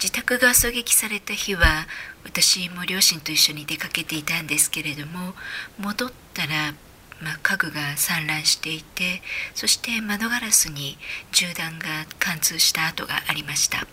[0.00, 1.86] 自宅が狙撃された日は
[2.24, 5.34] 私も両親と一緒に出かけていたんですけれども
[5.78, 6.72] 戻ったら、
[7.20, 9.22] まあ、家具が散乱していて
[9.56, 10.96] そして窓ガラスに
[11.32, 11.86] 銃弾が
[12.20, 13.88] 貫通した跡がありました。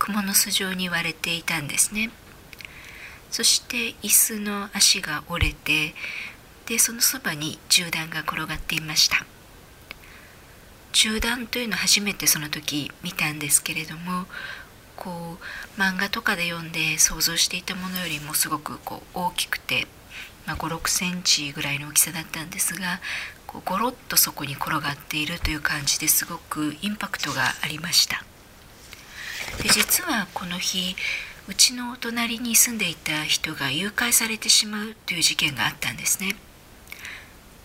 [0.00, 2.10] 蜘蛛の巣状に割れていたんですね。
[3.30, 5.94] そして椅子の足が折れて
[6.66, 9.24] でそのそばに銃弾が転がっていました。
[10.92, 14.26] 銃弾というのを初めてその時見たんですけれども
[15.00, 19.86] こう漫画とかで読んで想像していたものよりもすごくこう大きくて、
[20.46, 23.00] まあ、5 6センチぐらいの大きさだったんですが
[23.46, 28.22] こうゴロッとそこに転がっているという感じですごくインパクトがありました。
[29.62, 30.94] で実はこの日
[31.48, 36.36] うちのお隣に住んでいた人が誘拐されてしまうという事件があったんですね。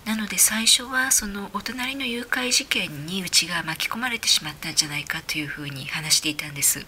[0.05, 6.85] なので最初はそのお隣の誘拐事件にうちが巻き込まれてしまったんじゃないかというふうに話していたんです。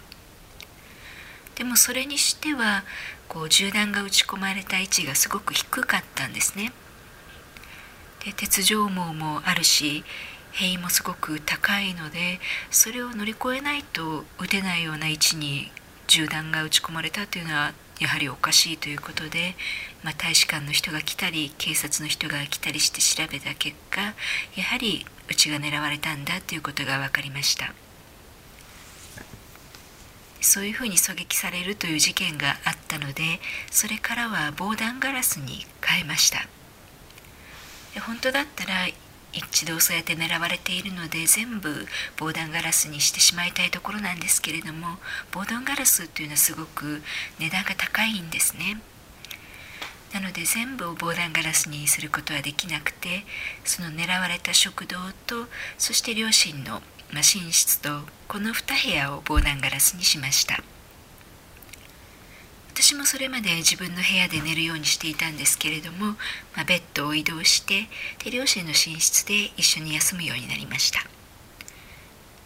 [1.57, 2.83] でもそれにしては
[3.27, 6.71] こう銃弾が撃ち込まれた位置がすごく低かったんですね。
[8.23, 10.03] で鉄条網もあるし
[10.51, 12.39] 塀もすごく高いので
[12.71, 15.71] それを乗り越えないと撃てないような位置に
[16.07, 19.55] 銃弾が撃ち込まれたというのはやはりおかしいということで、
[20.03, 24.01] まあ、大使館の人が来たり警察の人が来たりして調べた結果
[24.55, 27.73] やはりうちが狙われたんだということが分かりました。
[30.41, 33.23] そういうふうに狙撃されるという事件があったので
[33.71, 36.47] それからは防弾ガラスに変えました。
[37.93, 38.87] で本当だったら
[39.33, 41.85] 一度そうやって狙われているので全部
[42.17, 44.97] 防弾ガラスにしてしまいたいところなんですけれども
[45.31, 47.01] 防弾ガラスというのはすごく
[47.39, 48.81] 値段が高いんですね。
[50.13, 53.25] なので全部を防弾ガラスにすることはできなくて
[53.65, 56.81] その狙われた食堂とそして両親の
[57.13, 60.61] 寝室とこの2部屋を防弾ガラスにしました。
[62.73, 66.15] 私もそれまで自分の部屋で寝るようにしていたんですけれども、
[66.55, 67.87] まあ、ベッドを移動して
[68.23, 70.99] で両親の寝室で一緒に休むようになりました。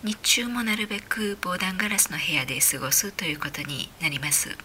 [0.04, 4.58] 日中もなるべく防弾ガラスの部屋で過ごすということになります。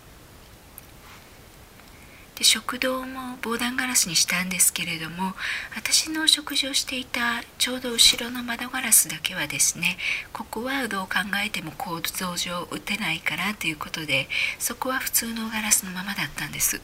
[2.36, 5.32] で食堂も防弾ガラスにしたんですけれども
[5.74, 9.96] 私の食事をしていたちょうど後ろの窓ガラスだけはですね
[10.34, 11.14] ここはどう考
[11.44, 16.80] えても構造上打てないからということでそこは普通のガラスのままだったんです。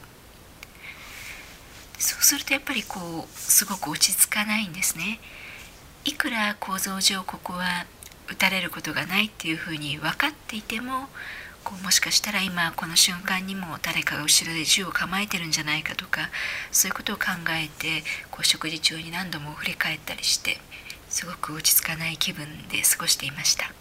[1.99, 5.19] そうするとやっぱりこうすごく落ち着かないんですね。
[6.03, 7.85] いくら構造上ここは
[8.27, 11.07] 打たれることがないっていうふうに分かっていても
[11.63, 16.29] こうもしかしたら今この瞬間にも誰かが後ろで銃を構えてるんじゃないかとか
[16.71, 20.57] そういうことを考えてこう食事中に何度も振り返ったりして
[21.09, 23.71] すごく落ち着かない気分で過ごしていました。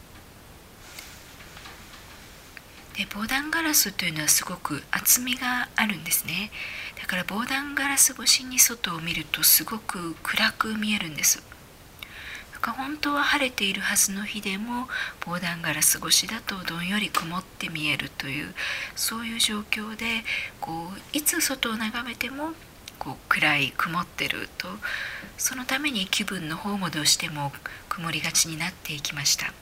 [2.97, 6.51] で防弾ガラスというのはすごく厚みがあるんですね。
[7.01, 11.43] だから防弾ガラス越しに外を見るとすごく暗く見えるんです。
[12.63, 14.87] が本当は晴れているはずの日でも
[15.21, 18.55] 防弾ガラス越しだとどんより曇って見えるという
[18.95, 20.23] そういう状況で
[20.61, 22.53] こういつ外を眺めても
[22.99, 24.69] こう暗い曇ってると
[25.37, 27.53] そのために気分の方もどうしても
[27.89, 29.53] 曇りがちになっていきました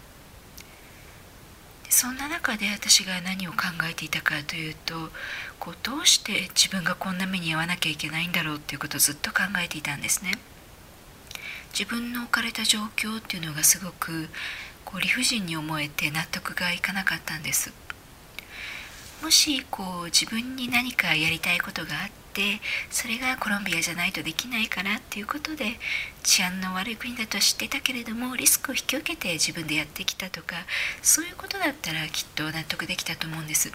[1.89, 3.59] そんな中で私が何を考
[3.91, 4.95] えていたかというと
[5.59, 10.33] こうどうして自分がこんな目に遭わなきゃいけないんだろうっていうことをずっと考えていたんですね。
[11.73, 14.29] 自分の置かれた状況っていうのがすごく
[14.85, 17.73] こう理不尽に思えて納得がいかなかったんです。
[19.23, 22.61] もしこう自分に何かやりたいことがあって
[22.91, 25.79] それがコロンビアじゃないとできないからっていうことで
[26.23, 30.57] 治安の悪い国だとは知ってたけれどもリスクを引き受けて自分でやってきたとか
[31.03, 33.71] そういうことだったらきっと納得できたと思うんです。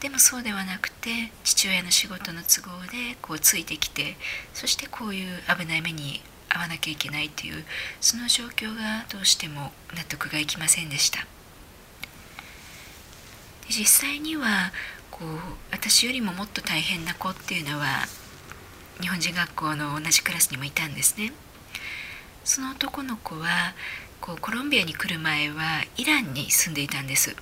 [0.00, 4.16] でもそうではなくて父親の仕事の都合でこうついてきて
[4.52, 6.20] そしてこういう危ない目に
[6.54, 7.64] 会わなきゃいけないという
[8.00, 11.26] その状況がどうしても納得がいきませんでした。
[13.68, 14.72] 実際には
[15.10, 15.28] こう
[15.70, 17.86] 私よりももっと大変な子っていうのは
[19.00, 21.32] 日本人学校の同じクラスにもいたんですね。
[22.44, 23.74] その男の子は
[24.20, 27.34] こうコロンビアに来る前はイランに住んでいたんです。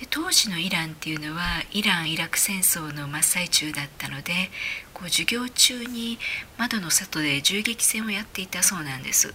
[0.00, 4.50] で当時のイランっていうのはイラン・イラク戦争の真っ最中だったので
[5.02, 6.16] こう授業中に
[6.58, 9.34] 窓の外で銃撃戦をやっていたそうなんです。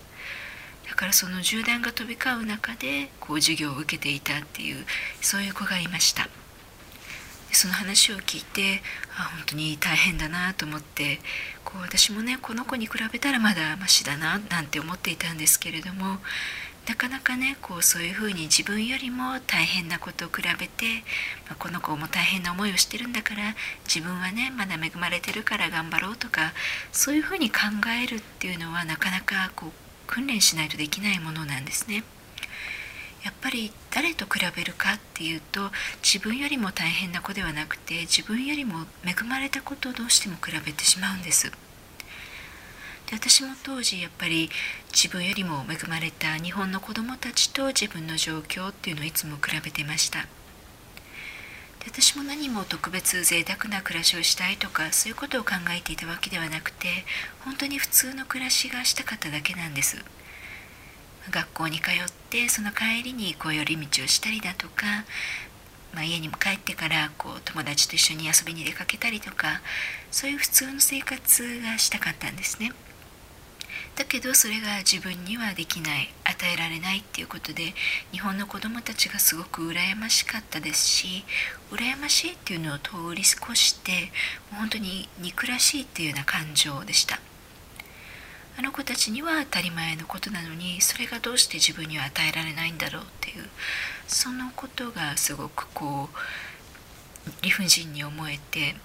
[0.87, 4.85] だからその銃弾が飛び交う中でこう授業を受けていたっていう
[5.19, 6.29] そういう子がいました。
[7.51, 8.81] その話を聞いて
[9.17, 11.19] あ本当に大変だなと思って
[11.65, 16.19] こう私もねこの子に比べたらまだマシだななんて思っていたんですけれども
[16.87, 21.03] なかなかねこうそういうふうに自分よりも大変なことを比べて、
[21.47, 26.53] まあ、この子も大変な思いをしてるんだから自分はねまだ恵まれてるから頑張ろうとか
[26.93, 27.57] そういうふうに考
[28.03, 29.71] えるっていうのはなかなかこう
[30.07, 32.03] 訓練しないとできないものなんですね。
[33.25, 35.69] やっぱり誰と比べるかっていうと
[36.01, 41.51] 自分よりも大変な子ではなくて自分よりも恵まれたことをどうしても比べてしまうんです。
[43.07, 44.49] で私も当時やっぱり
[44.91, 50.27] 自分よりも恵まれた日本の子どもたちと自分の状況っていうのをいつも比べてましたで
[51.87, 56.87] 私も何も特別贅沢な暮らしをしたいとかそういうことを考えていたわけではなくて
[57.45, 59.97] 本当に普通の暮らしがしたかっただけなんです
[61.31, 61.93] 学校に通っ
[62.29, 64.85] てその帰りにこう寄り道をしたりだとか、
[65.93, 69.61] まあ、家にも帰ってからこう友達と一緒に遊びに出かけたりとか
[70.11, 72.71] そういう普通の生活がしたかったんですね。
[73.97, 77.73] だけどそれが自分にはできない与えられないっていうことで
[78.11, 81.25] 日本の子どもたちがすごく羨ましかったですし
[81.71, 84.11] 羨ましいっていうのを通り越して
[84.51, 87.19] 本当に憎らしいっていうような感情でした
[88.59, 93.45] あの子たちには当たり前のことなのにそれがどうして自分には与えられないんだろうっていう
[94.07, 98.75] そのことがすごくこう理不尽に思えて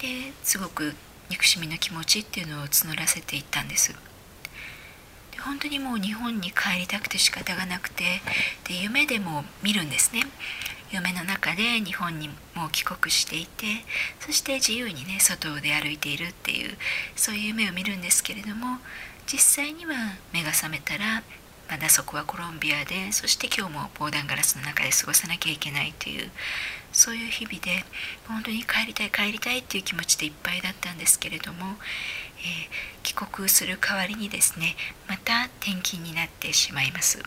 [0.00, 0.92] ですごく
[1.30, 4.09] 憎しみの気持ちっていうのを募らせていったんです。
[5.44, 8.04] 本当にもう日本に帰りたくて仕方がなくて
[8.68, 10.22] で夢でも見るんですね。
[10.92, 13.66] 夢の中で日本にもう帰国していて
[14.18, 16.76] そして自由にね外で歩いているっていう
[17.14, 18.78] そういう夢を見るんですけれども
[19.26, 19.94] 実際には
[20.32, 21.22] 目が覚めたら
[21.70, 26.28] まだそこはコロンビアでそして今日も防弾ガラスの中で過ごさなきゃいけないという
[27.00, 27.82] そういう日々で
[28.28, 31.64] 本当に帰りたい帰りたいっていう気持ちでいっぱいだったんですけれども、
[32.40, 34.76] えー、帰国する代わりにですね
[35.08, 37.22] また転勤になってしまいます。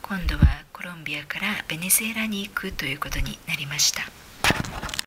[0.00, 4.15] 今度はコロンビアからベネズエラに行くということになりました。